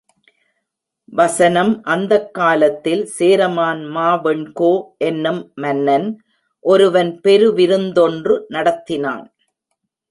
வசனம் 1.13 1.83
அந்தக் 1.83 2.33
காலத்தில் 2.33 3.03
சேரமான் 3.05 3.83
மாவெண்கோ 3.95 4.71
என்னும் 4.97 5.41
மன்னனன் 5.55 6.09
ஒருவன் 6.65 7.19
பெருவிருந்தொன்று 7.23 8.37
நடத்தினான். 8.49 9.25